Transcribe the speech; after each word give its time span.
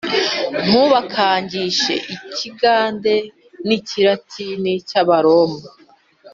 Ntubakangishe 0.67 1.95
ikigade 2.29 3.15
n'ikiratini 3.67 4.73
cy'Abaroma 4.89 5.59